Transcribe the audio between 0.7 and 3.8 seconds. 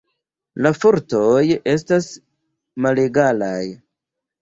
fortoj estas malegalaj.